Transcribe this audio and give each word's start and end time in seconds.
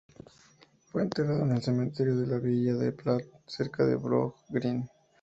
Fue 0.87 1.03
enterrado 1.03 1.43
en 1.43 1.51
el 1.51 1.61
cementerio 1.61 2.17
de 2.17 2.25
la 2.25 2.39
villa 2.39 2.73
de 2.73 2.91
Platt, 2.91 3.21
cerca 3.45 3.85
de 3.85 3.93
Borough 3.97 4.33
Green. 4.49 4.89